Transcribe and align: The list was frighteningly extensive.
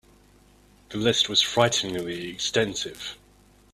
The 0.89 0.97
list 0.97 1.29
was 1.29 1.43
frighteningly 1.43 2.29
extensive. 2.31 3.19